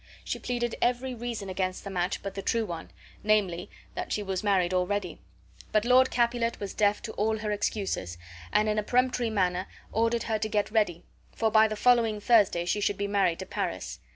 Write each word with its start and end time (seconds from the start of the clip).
She 0.23 0.39
pleaded 0.39 0.73
every 0.81 1.13
reason 1.13 1.47
against 1.47 1.83
the 1.83 1.91
match 1.91 2.23
but 2.23 2.33
the 2.33 2.41
true 2.41 2.65
one, 2.65 2.89
namely, 3.23 3.69
that 3.93 4.11
she 4.11 4.23
was 4.23 4.41
married 4.43 4.73
already. 4.73 5.19
But 5.71 5.85
Lord 5.85 6.09
Capulet 6.09 6.59
was 6.59 6.73
deaf 6.73 7.03
to 7.03 7.11
all 7.11 7.37
her 7.37 7.51
excuses, 7.51 8.17
and 8.51 8.67
in 8.67 8.79
a 8.79 8.83
peremptory 8.83 9.29
manner 9.29 9.67
ordered 9.91 10.23
her 10.23 10.39
to 10.39 10.49
get 10.49 10.71
ready, 10.71 11.03
for 11.35 11.51
by 11.51 11.67
the 11.67 11.75
following 11.75 12.19
Thursday 12.19 12.65
she 12.65 12.81
should 12.81 12.97
be 12.97 13.05
married 13.05 13.37
to 13.37 13.45
Paris. 13.45 13.99